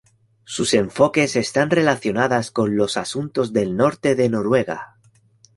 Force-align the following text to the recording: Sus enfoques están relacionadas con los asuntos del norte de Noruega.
Sus 0.45 0.73
enfoques 0.73 1.35
están 1.35 1.69
relacionadas 1.69 2.49
con 2.49 2.75
los 2.75 2.97
asuntos 2.97 3.53
del 3.53 3.77
norte 3.77 4.15
de 4.15 4.29
Noruega. 4.29 4.97